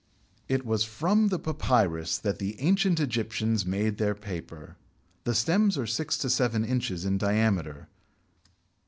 [0.47, 4.75] It was from the Papyrus that the ancient Egyptians made their paper.
[5.25, 7.87] The stems are six to seven inches in diameter.